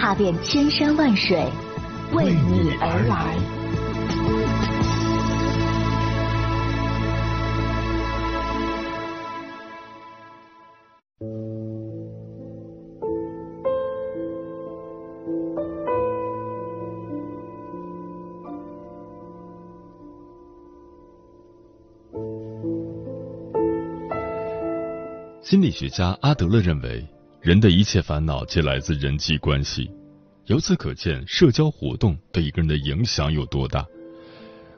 [0.00, 1.44] 踏遍千山万水，
[2.14, 3.36] 为你而来。
[25.42, 27.06] 心理学家阿德勒认为，
[27.40, 29.90] 人的一切烦恼皆来自人际关系。
[30.44, 33.82] 由此可见，社交活动对一个人的影响有多大。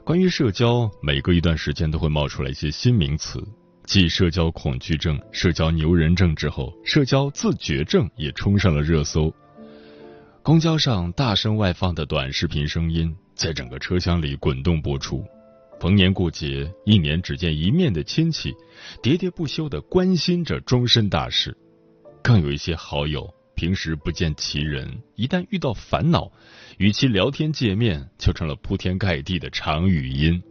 [0.05, 3.45] 关于社交，每隔一段时间都会冒出来一些新名词，
[3.85, 9.33] 继社交恐惧症、社交牛人症之后，社交自觉症也冲上了热搜。
[10.41, 15.21] 公交上大声外放的短视频声音，在整个车厢里滚动播出。
[15.81, 18.53] 逢年过节，一年只见一面的亲戚，
[19.01, 21.57] 喋喋不休的关心着终身大事。
[22.23, 26.31] 更有一些好友，平时不见其人，一旦遇到烦恼，
[26.77, 30.41] 与其聊天界面，就成了铺天盖地的长语音。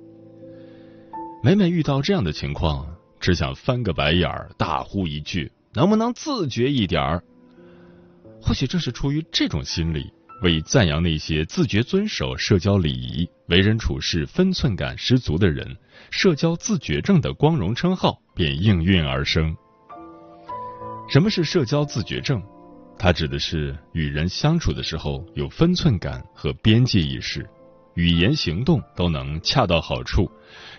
[1.43, 2.87] 每每遇到这样的情况，
[3.19, 7.25] 只想翻个白眼儿，大呼一句：“能不能自觉一点儿？”
[8.43, 10.13] 或许正是出于这种心理。
[10.43, 15.77] 为赞扬那些自觉遵守社交礼仪、为人处事分寸感十足的人，
[16.11, 19.57] 社交自觉症的光荣称号便应运而生。
[21.13, 22.43] 什么是社交自觉症？
[22.99, 27.47] 它指的是与人相处的时候有分寸感和边界意识，
[27.97, 30.27] 语言行动都能恰到好处，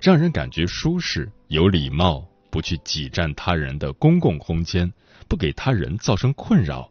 [0.02, 4.92] 让人感觉舒适、有礼貌，不去挤占他人的公共空间，
[5.27, 6.89] 不给他人造成困扰。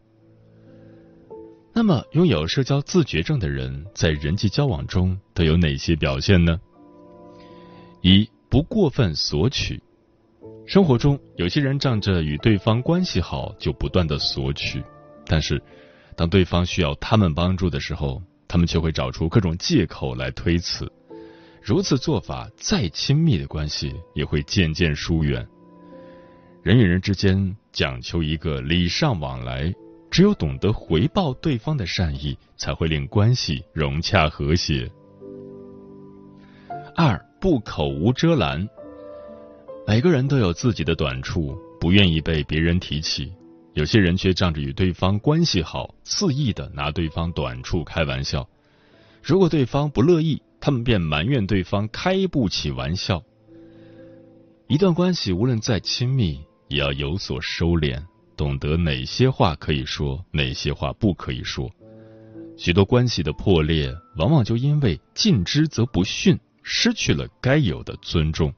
[1.75, 6.61] 那么，拥有社交自觉症的人在人际交往中都有哪些表现呢？
[8.03, 9.83] 一不过分索取。
[10.73, 14.83] 生活中，有些人仗着与对方关系好，就不断的索取，
[15.27, 15.63] 但是
[16.17, 20.91] 当对方需要他们帮助的时候，他们却会找出各种借口来推辞。
[21.61, 25.47] 如此做法，再亲密的关系也会渐渐疏远。
[26.63, 29.71] 人与人之间讲求一个礼尚往来。
[30.11, 34.91] 只有懂得回报对方的善意，才会令关系融洽和谐。
[36.97, 38.67] 二不口无遮拦，
[39.87, 43.33] 每个人都有自己的短处，不愿意被别人提起。
[43.75, 48.49] 有些人却仗着与对方关系好，肆意的拿对方短处开玩笑。
[49.23, 53.23] 如果对方不乐意，他们便埋怨对方开不起玩笑。
[54.69, 58.01] 一段关系无论再亲密，也要有所收敛。
[58.37, 61.71] 懂得哪些话可以说，哪些话不可以说。
[62.57, 68.53] 许多关系的破裂，往往就因为近之则不逊，失去了该有的尊重。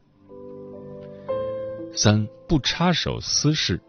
[1.96, 3.80] 三不插手私事。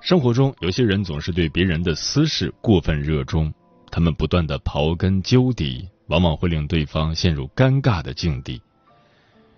[0.00, 3.52] 生活中有些人总是对别人的私事过分热衷，
[3.90, 8.60] 他们不断的刨根究底，往往会令对方陷入尴尬的境地。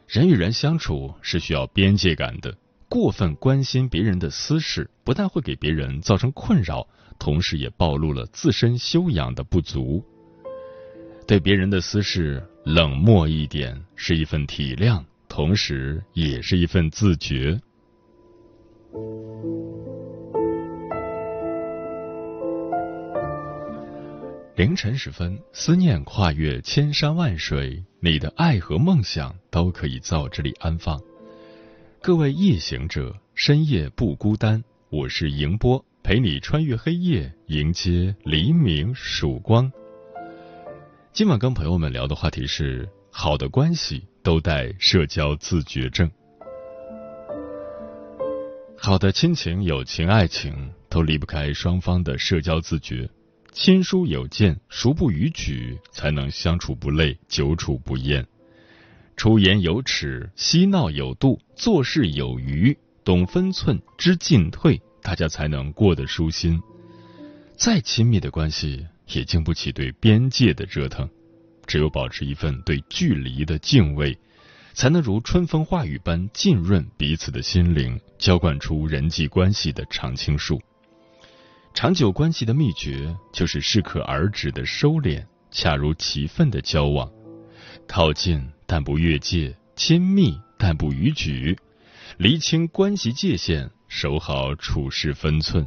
[0.06, 2.56] 人与人相处是需要边界感的。
[2.88, 6.86] 过分关心别人的私事，不但会给别人造成困扰，
[7.18, 10.04] 同时也暴露了自身修养的不足。
[11.26, 15.02] 对别人的私事冷漠一点，是一份体谅，
[15.36, 17.60] 同时也是一份自觉。
[24.54, 30.98] 凌晨时分，思念跨越千山万水，你的爱和梦想都可以在这里安放。
[32.00, 34.64] 各位夜行者，深夜不孤单。
[34.88, 39.70] 我是迎波，陪你穿越黑夜，迎接黎明曙光。
[41.12, 46.08] 今晚跟朋友们聊的话题是：好的关系都带社交自觉症。
[48.76, 53.08] 好的亲情、友情、爱情都离不开双方的社交自觉。
[53.52, 58.26] 亲疏有间，熟不逾矩，才能相处不累，久处不厌。
[59.16, 66.60] 出言有尺，嬉闹有度，做事有余，懂分寸，知进退，大家才能过得舒心。
[67.56, 71.08] 再亲密的关系，也经不起对边界的折腾。
[71.66, 74.16] 只有保持一份对距离的敬畏，
[74.72, 80.60] 才能如春风化雨般浸润彼此的心灵，浇灌出人际关系的常青树。
[81.74, 87.10] 长久关系的秘诀就是适可而止的收敛，恰如其分的交往，
[87.86, 91.58] 靠近但不越界，亲密但不逾矩，
[92.16, 95.66] 厘清关系界限，守好处事分寸。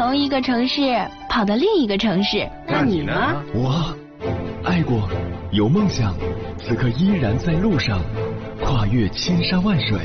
[0.00, 0.80] 从一个城市
[1.28, 2.48] 跑到另一个城市。
[2.68, 3.12] 那你呢？
[3.52, 3.92] 我
[4.62, 5.10] 爱过，
[5.50, 6.14] 有梦想，
[6.56, 8.00] 此刻依然在路上，
[8.60, 9.98] 跨越千山万水，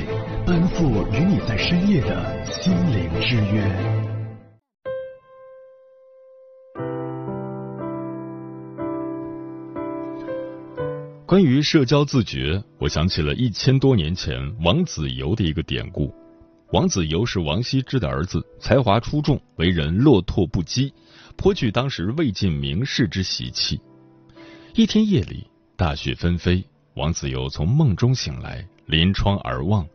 [0.48, 3.64] 奔赴与你在深夜的心灵之约。
[11.28, 16.12] 关于社交自觉，我想起了一千多年前王子猷的一个典故。
[16.74, 20.92] 王子猷是王羲之的儿子，才华出众，为人落拓不羁，
[21.38, 23.80] 颇具当时魏晋名士之习气。
[24.74, 26.66] 一天夜里，大雪纷飞，
[26.96, 29.88] 王子猷从梦中醒来，临窗而望，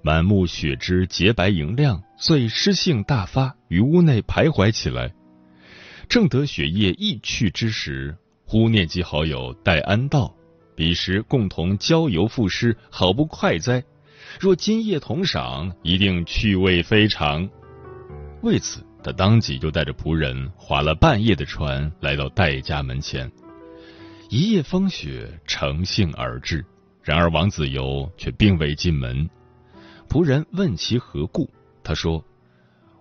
[0.00, 5.12] 满目雪枝洁白莹亮，遂诗兴大发，于屋内徘徊起来。
[6.08, 8.16] 正得雪夜易去之时，
[8.46, 10.34] 忽念及好友戴安道，
[10.74, 13.84] 彼时共同郊游赋诗，好不快哉！
[14.40, 17.48] 若今夜同赏，一定趣味非常。
[18.42, 23.30] 为此，他当即就带着仆人划了半夜的船，来到戴家门前。
[24.28, 26.64] 一夜风雪，乘兴而至。
[27.02, 29.28] 然而王子猷却并未进门。
[30.08, 31.48] 仆人问其何故，
[31.82, 32.24] 他说：“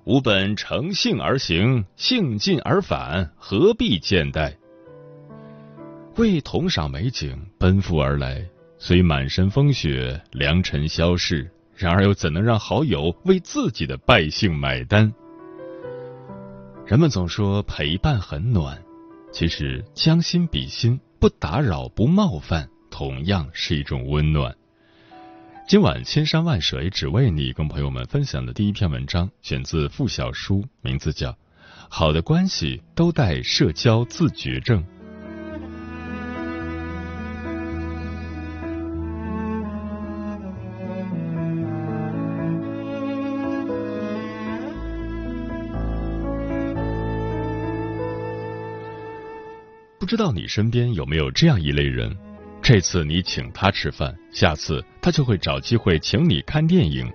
[0.04, 4.56] 吾本乘兴而行，兴尽而返，何必见待？”
[6.18, 8.46] 为同赏美景，奔赴而来。
[8.86, 15.14] 虽满身风雪，良辰消逝，然而又怎能让好友为自己的败兴买单？
[16.86, 18.78] 人们总说陪伴很暖，
[19.32, 24.54] 其实将心比心，不打扰、不冒犯，同样是一种温暖。
[25.66, 31.32] 今晚千山万水只为你，跟朋友们分享的第一篇文章，选自附小书，名字叫
[31.88, 34.84] 《好的关系都带社交自觉症》。
[50.04, 52.14] 不知道你身边有没有这样一类人？
[52.62, 57.10] 这次你请他吃饭，下次他就会找机会请你看电影。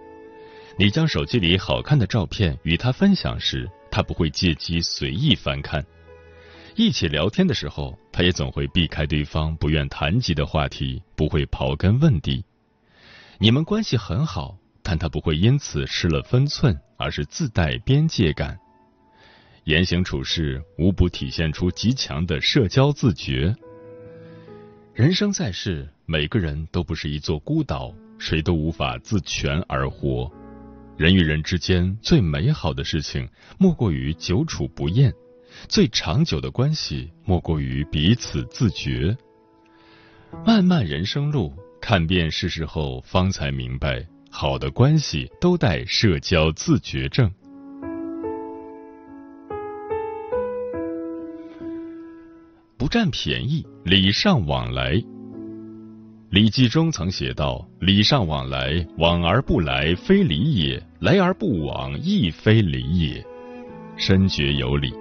[0.79, 5.85] 你将手机里好看的照片与他分享时，他不会借机随意翻看。
[6.77, 12.43] 一起聊天的时候，他也总会避开对方不愿谈及的话题，不会刨根问底。
[13.39, 18.59] 你们关系很好，但他不会因此失了分寸，而是自带边界感。
[19.69, 23.55] 言行处事无不体现出极强的社交自觉。
[24.95, 30.33] 人生在世，每个人都不是一座孤岛，谁都无法自全而活。
[30.97, 33.29] 人与人之间最美好的事情，
[33.59, 35.13] 莫过于久处不厌；
[35.69, 39.15] 最长久的关系，莫过于彼此自觉。
[40.47, 47.31] 漫漫人生路，看遍世事后，方才明白，好的关系都带社交自觉症。
[52.89, 54.95] 占便宜，礼尚往来。
[56.31, 63.25] 《礼记》中曾写道：“礼尚往来，往而不来，非礼也；来而不往，亦非礼也。”
[63.97, 64.93] 深觉有理。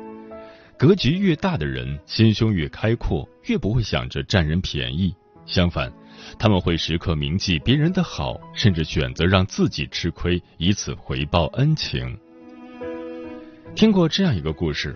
[0.77, 5.13] 格局越大的人，心胸越开阔，越不会想着占人便宜。
[5.45, 5.91] 相反，
[6.37, 12.17] 他们会时刻铭记别人的好，甚至选择让自己吃亏，以此回报恩情。
[13.75, 14.95] 听过这样一个故事：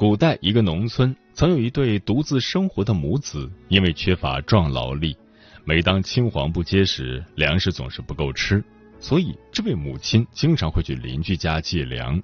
[0.00, 1.14] 古代一个农村。
[1.34, 5.14] 曾有一对独自生活的母子，因为缺乏壮劳力，
[5.62, 8.64] 每当青黄不接时，粮食总是不够吃，
[8.98, 12.18] 所以这位母亲经常会去邻居家借粮。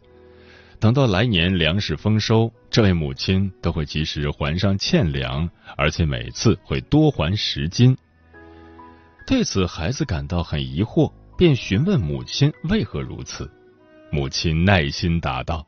[0.80, 7.94] 等到来年粮食丰收，这位母亲都会及时还上欠粮，而且每次会多还十斤。
[9.26, 13.50] 对此，孩子感到很疑惑，便询问母亲为何如此。
[14.10, 15.66] 母亲耐心答道。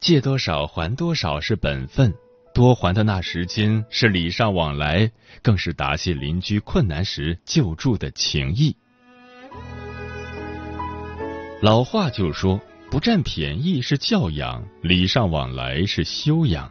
[0.00, 2.14] 借多少还多少是本分，
[2.54, 5.10] 多还的那时间是礼尚往来，
[5.42, 8.76] 更是答谢邻居困难时救助的情谊。
[11.62, 12.60] 老话就说
[12.90, 16.70] ：“不占便宜是教养，礼尚往来是修养。”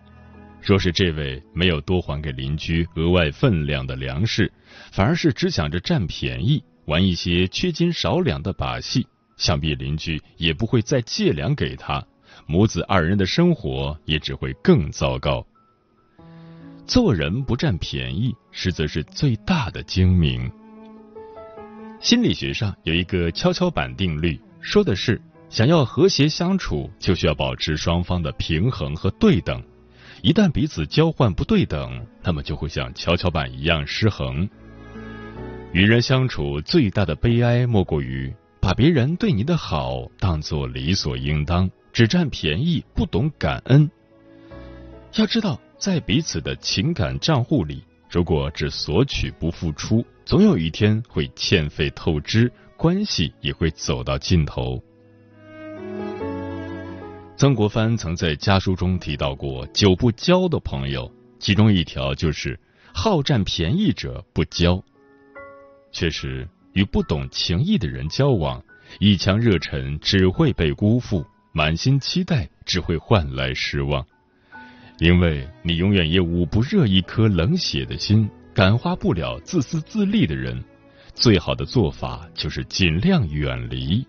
[0.62, 4.52] 若是这位没有多还给邻居额外分量的粮食，
[4.92, 12.06] 反而是只想着占便宜，玩一些缺斤少两的把戏，想必邻居也不会再借粮给他，
[12.46, 15.46] 母子二人的生活也只会更糟糕。
[16.86, 20.52] 做人不占便宜，实则是最大的精明。
[22.00, 24.40] 心理学上有一个跷跷板定律。
[24.62, 29.64] 说的是，想要和谐相处，就需要保持双方的平衡和对等。
[30.22, 34.48] 一旦彼此交换不对等，那么就会像跷跷板一样失衡。
[35.72, 43.90] 与人相处最大的悲哀，莫过于把别人对你的好当做理所应当，只占便宜，不懂感恩。
[45.14, 52.52] 要知道，在彼此的情感账户里，如果只索取不付出，总有一天会欠费透支。
[52.76, 54.84] 关系也会走到尽头。
[57.38, 61.10] 曾国藩曾在家书中提到过久不交的朋友，
[61.40, 62.60] 其中一条就是
[62.94, 64.84] 好占便宜者不交。
[65.94, 68.62] 确实，与不懂情义的人交往，
[69.00, 71.26] 一腔热忱只会被辜负，
[71.58, 74.06] 满心期待只会换来失望，
[75.00, 80.62] 因为你永远也捂不热一颗冷血的心，感化不了自私自利的人。
[81.14, 84.06] 最好的做法就是尽量远离。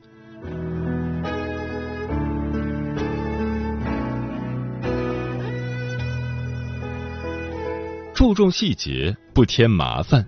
[8.13, 10.27] 注重细节，不添麻烦。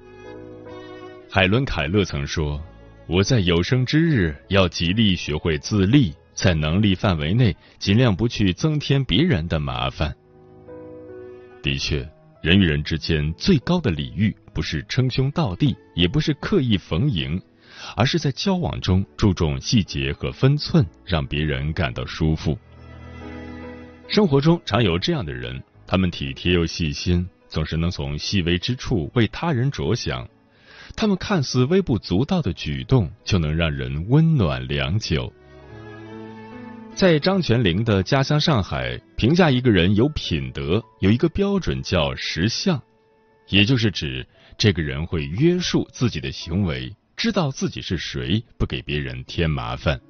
[1.28, 2.62] 海伦·凯勒曾说
[3.10, 10.14] ：“我在有生之日要极力学会自立，在能力范围内尽量不去增添别人的麻烦。”
[11.60, 12.08] 的确。
[12.40, 17.42] 人与人之间最高的礼遇，不是称兄道弟，也不是刻意逢迎，
[17.96, 22.56] 而是在交往中注重细节和分寸，让别人感到舒服。
[24.06, 30.26] 生活中常有这样的人，他们体贴又细心，总是能从细微之处为他人着想。
[30.94, 35.32] 他们看似微不足道的举动，就能让人温暖良久。
[36.98, 42.82] 在张泉灵的家乡上海，评价一个人有品德，有一个标准叫识相，
[43.50, 44.26] 也就是指
[44.56, 50.00] 这个人会约束自己的行为，知道自己是谁，不给别人添麻烦。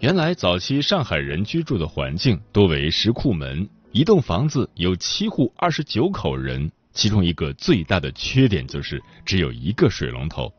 [0.00, 10.52] 原来早期上海人居住的环境多为石库门，一栋房子有七户二十九口人，其中一个最大的缺点就是只有一个水龙头，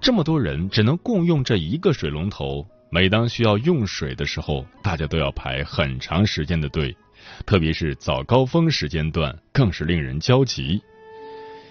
[0.00, 2.66] 这么多人只能共用这一个水龙头。
[2.94, 6.94] 每当需要用水的时候，大家都要排很长时间的队，
[7.46, 10.78] 特别是早高峰时间段，更是令人焦急。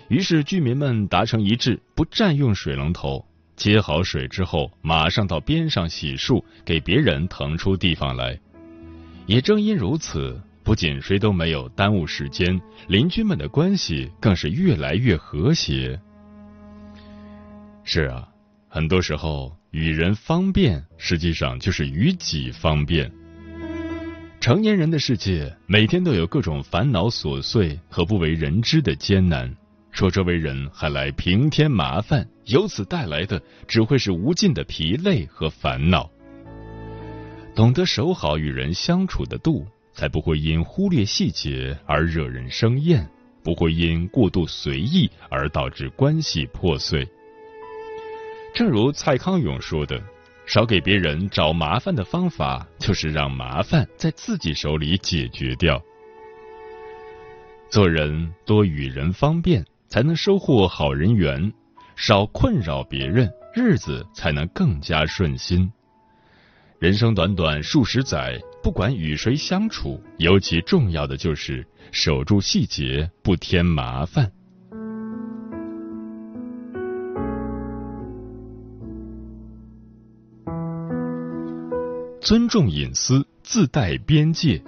[0.08, 3.24] 于是居民们达成一致，不占用水龙头，
[3.56, 8.40] 接好水之后，马上到边上洗漱，给别人腾出地方来。
[9.28, 16.01] 也正因如此，不仅谁都没有耽误时间，邻居们的关系更是越来越和谐。
[17.84, 18.28] 是啊，
[18.68, 19.56] 很多时候。
[19.72, 23.10] 与人方便，实际上就是与己方便。
[24.42, 29.56] 成年人的世界，每天都有各种烦恼琐碎和不为人知的艰难，
[29.90, 36.10] 说这为人还来平添麻烦，由此带来的只会是无尽的疲累和烦恼。
[37.56, 43.10] 懂得守好与人相处的度，才不会因忽略细节而惹人生厌，
[43.42, 47.08] 不会因过度随意而导致关系破碎。
[48.53, 50.00] 正如蔡康永说的
[50.46, 55.81] ：“少给别人找麻烦的方法，就是让麻烦在自己手里解决掉。
[57.70, 61.50] 做人多与人方便，才能收获好人缘；
[61.96, 65.72] 少困扰别人，日子才能更加顺心。
[66.77, 74.29] 人生短短数十载，不管与谁相处，尤其重要的就是守住细节，不添麻烦。”
[82.22, 84.62] 尊重隐私，自带边界。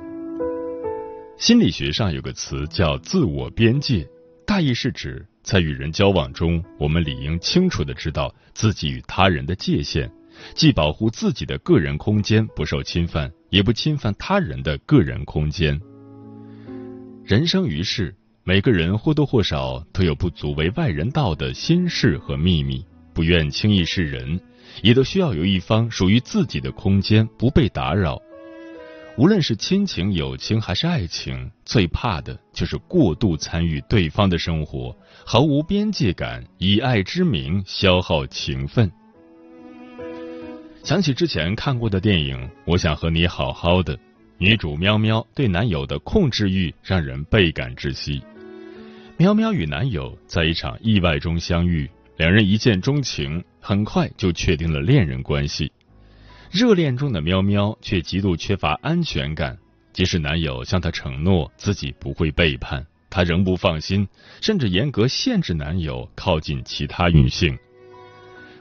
[1.38, 4.10] 心理学上有个词叫“自我边界”，
[4.43, 10.12] 大意是指在与人交往中，我们理应清楚的知道自己与他人的界限，
[10.55, 15.79] 既保护自己的个人空间不受侵犯，也不侵犯他人的个人空间。
[17.24, 22.83] 人生于世，每个人或多或少都有不足为外人道的心事和秘密，
[23.13, 24.41] 不愿轻易示人。
[24.82, 28.22] 也都需要有一方属于自己的空间，不被打扰。
[29.15, 38.92] 无论是亲情、友情还是爱情，最怕的就是过度参与对方的生活，毫无边界感，以爱之名消耗情分。
[40.84, 43.96] 想起之前看过的电影《我想和你好好的》，
[44.39, 48.22] 女主喵喵对男友的控制欲让人倍感窒息。
[49.15, 55.72] 喵喵与男友在一场意外中相遇，两人一见钟情，很快就确定了恋人关系。
[56.51, 59.58] 热恋中的喵喵却极度缺乏安全感，
[59.91, 64.08] 即使男友向她承诺自己不会背叛，她仍不放心，
[64.41, 67.58] 甚至严格限制男友靠近其他女性。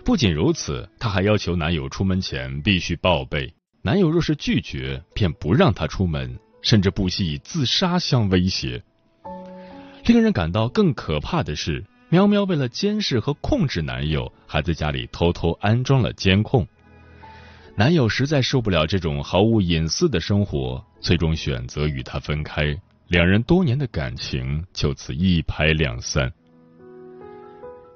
[0.02, 8.82] 不仅如此，她还要求男友出门前必须报备，男友若是拒绝，便不让她出门，甚至不惜以自杀相威胁。
[10.06, 16.68] 令人感到更可怕的是，喵喵为了监视和控制男友，还在家里偷偷安装了监控。
[17.74, 22.78] 男友实在受不了这种毫无隐私的生活，最终选择与她分开，
[23.08, 26.30] 两人多年的感情就此一拍两散。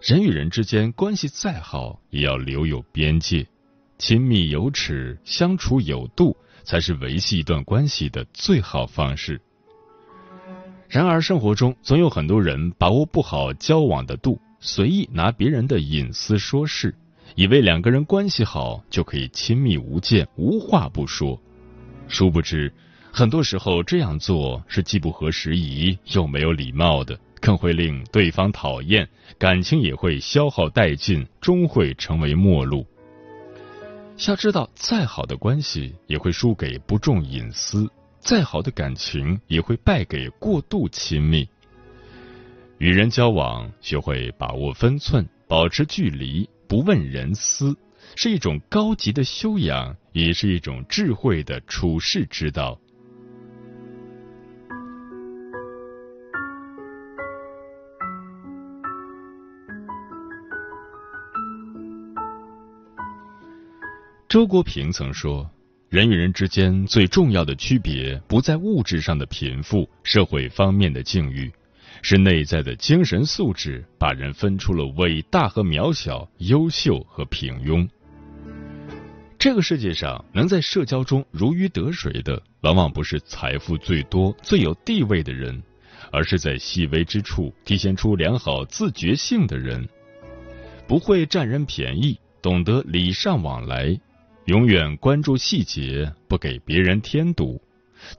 [0.00, 3.46] 人与人之间关系再好，也要留有边界，
[3.98, 9.38] 亲密有尺，相处有度，才是维系一段关系的最好方式。
[10.88, 16.94] 然而，生活中总有很多人把握不好交往的度，随意拿别人的隐私说事。
[17.34, 21.38] 以为两个人关系好就可以亲密无间、无话不说，
[22.08, 22.72] 殊不知，
[23.12, 29.06] 很多时候这样做是既不合时宜又没有礼貌的，更会令对方讨厌，
[29.38, 32.86] 感情也会消耗殆尽，终会成为陌路。
[34.28, 37.90] 要知道，再好的关系也会输给不重隐私，
[38.26, 41.48] 再好的感情也会败给过度亲密。
[42.78, 46.50] 与人交往，学会把握分寸，保持距离。
[46.66, 47.76] 不问人私，
[48.16, 52.76] 是一种高级的修养，也是一种智慧的处世之道。
[64.28, 65.48] 周国平曾说
[65.88, 71.52] ：“人与人之间最重要的区别，不在物质上的贫富、社会方面的境遇。”
[72.02, 77.88] 是内在的精神素质，把人分出了伟大和渺小、优秀和平庸。
[79.38, 85.60] 这个世界上，能在社交中如鱼得水的，往往不是财富最多、最有地位的人，
[86.12, 89.88] 而是在细微之处体现出良好自觉性的人。
[90.86, 93.98] 不会占人便宜，懂得礼尚往来，
[94.46, 97.60] 永远关注细节，不给别人添堵，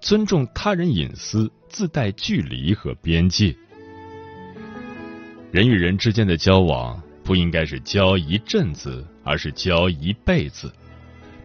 [0.02, 3.56] 尊重他人隐私，自带距离和边界。
[5.52, 10.70] 人与人之间的交往不应该是交一阵子，而是交一辈子。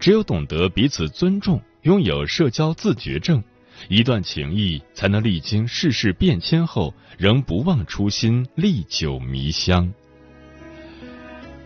[0.01, 3.41] 只有懂得彼此尊重，拥有社交自觉症，
[3.87, 9.93] 一段情谊才能历经世事变迁后，仍不忘初心，历久弥香。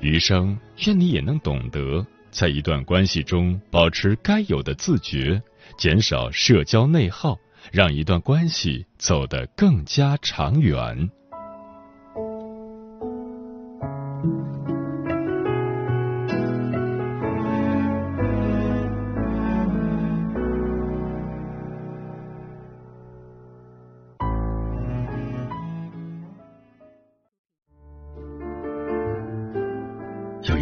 [0.01, 5.41] 余生，愿你也能懂得，在一段关系中保持该有的自觉，
[5.77, 7.37] 减少社交内耗，
[7.71, 11.09] 让一段关系走得更加长远。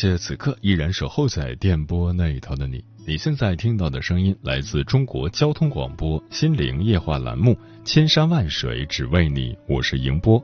[0.00, 2.84] 谢此刻依然守候在电波那一头的你。
[3.04, 7.50] 你现在听到的声音来自中国交通广播心灵夜话栏目
[7.84, 10.40] 《千山万水只为你》，我是迎波。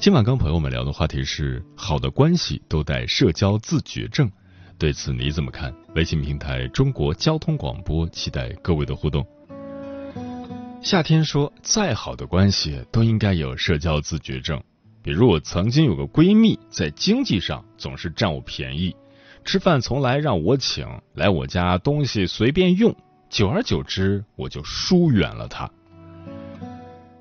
[0.00, 4.28] 今晚跟朋友们聊的话题是：好的关系都带社交自觉症，
[4.76, 5.72] 对此你怎么看？
[5.94, 9.24] 微信平台中国交通广播，期待各位的互动。
[10.82, 14.60] 夏天说，再好的关系都应该有社交自觉症。
[15.02, 18.94] 比如我曾经有个闺蜜，在经济上总是占我便宜，
[19.44, 22.94] 吃饭从来让我请，来我家东西随便用，
[23.30, 25.70] 久而久之我就疏远了她。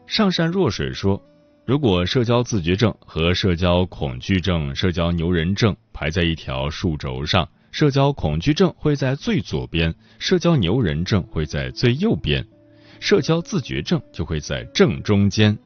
[0.07, 1.21] 上善若水说，
[1.65, 12.45] 如果社交自觉症和社交恐惧症、社交牛人症排在一条数轴上，社交恐惧症会在最左边，社交牛人症会在最右边，
[12.99, 15.57] 社交自觉症就会在正中间。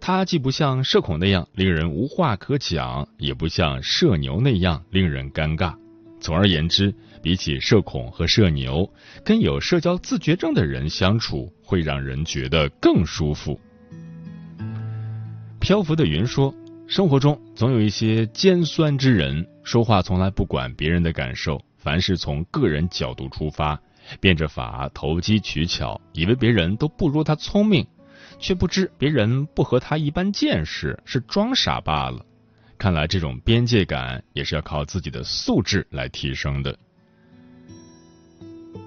[0.00, 5.74] 它既不像社恐那样令人无话可讲，也不像社牛那样令人尴尬。
[6.18, 8.90] 总而言之，比起社恐和社牛，
[9.24, 13.60] 跟有社交自觉症的人相处会让人觉得更舒服。
[15.60, 16.54] 漂浮的云说
[16.88, 23.78] ：“生活中总有一些尖酸之人，说话从来不管别人的感受，凡是从个人角度出发，
[24.18, 27.86] 变着法投机取巧，以为别人都不如他聪明。”
[28.40, 32.24] 却不知别人不和他一般见识，是装傻罢了。
[32.78, 36.76] 看来这种边界感也是要靠自己的素质来提升的。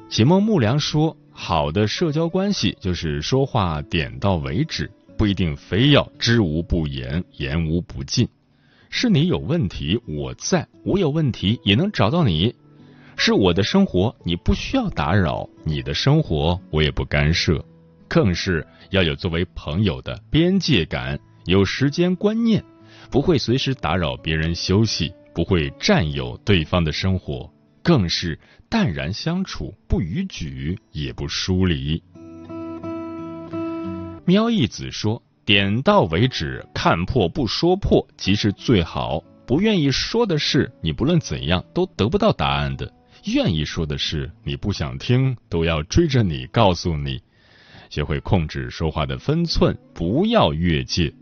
[0.10, 8.28] 启梦木良说：“好的社交关系就是说话点到为止，不一定非要知无不言，言无不尽。
[8.90, 12.56] 是你有问题，我在；我有问题，也能找到你。
[13.16, 17.64] 是我的生活，你不需要打扰；你的生活，我也不干涉。”
[18.08, 22.64] 更是要有作为朋友的边界感，有时间观念，
[23.10, 27.52] 不会随时打扰别人休息，不会占有对方的生活，
[27.82, 32.04] 更是淡然相处，不逾矩，也不疏离。
[34.26, 39.24] 喵一子说：“点到为止，看破不说破，即是最好。
[39.48, 42.86] 不愿意说的事，你不论怎样都得不到答案的；
[43.34, 47.20] 愿意说的事，你不想听，都要追着你告诉你。”
[47.94, 51.14] 学会控制说话的分寸，不要越界。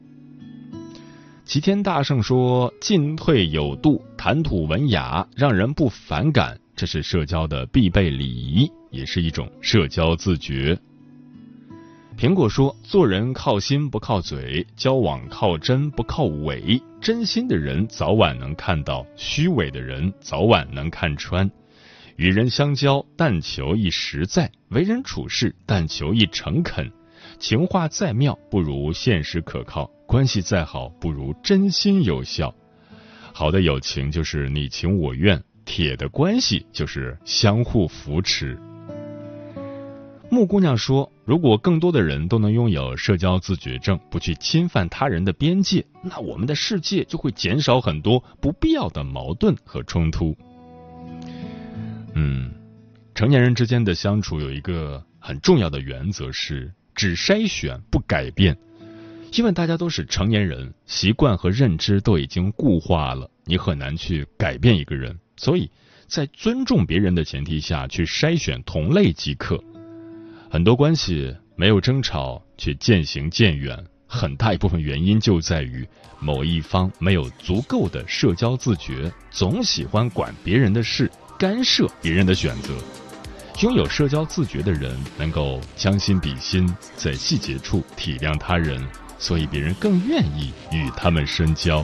[1.43, 10.79] 齐天大圣说：“进退有度，谈吐文雅，让人不反感，这是社交的必备礼仪，也是一种社交自觉。”
[12.17, 16.81] 苹果说：“做人靠心不靠嘴，交往靠真不靠伪。
[17.01, 21.51] 真心的人早晚能看到，虚伪的人早晚能看穿。”
[22.17, 26.91] 与人相交，但求一实在；为人处事，但求一诚恳。
[27.39, 32.53] 情话再妙，不如现实可靠；关系再好，不如真心有效。
[33.33, 38.59] 好的友情就是你情我愿，铁的关系就是相互扶持。
[40.29, 50.37] 木姑娘说：“如果更多的人都能拥有社交自觉症，不去侵犯他人的边界，那我们的世界就会减少很多不必要的矛盾和冲突。”
[52.13, 52.51] 嗯，
[53.15, 58.57] 成年人之间的相处有一个很重要的原则是只筛选不改变，
[59.33, 65.17] 因为大家都是成年人，习惯和认知都已经固化了，你很难去改变一个人。
[65.37, 65.69] 所以
[66.07, 69.63] 在尊重别人的前提下去筛选同类即可。
[70.49, 75.87] 很多关系没有争吵却渐行渐远，很大一部分原因就在于
[76.19, 81.09] 某一方没有足够的社交自觉，总喜欢管别人的事。
[81.41, 82.71] 干涉别人的选择，
[83.63, 88.79] 拥有社交自觉的人能够将心比心，在细节处体谅他人，
[89.17, 91.83] 所以别人更愿意与他们深交。